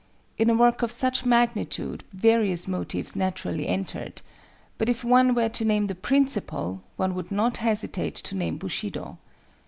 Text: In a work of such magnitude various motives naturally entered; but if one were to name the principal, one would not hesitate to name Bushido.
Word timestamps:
In 0.39 0.49
a 0.49 0.55
work 0.55 0.81
of 0.81 0.91
such 0.91 1.27
magnitude 1.27 2.03
various 2.11 2.67
motives 2.67 3.15
naturally 3.15 3.67
entered; 3.67 4.23
but 4.79 4.89
if 4.89 5.03
one 5.03 5.35
were 5.35 5.49
to 5.49 5.63
name 5.63 5.85
the 5.85 5.93
principal, 5.93 6.81
one 6.97 7.13
would 7.13 7.29
not 7.31 7.57
hesitate 7.57 8.15
to 8.15 8.33
name 8.35 8.57
Bushido. 8.57 9.19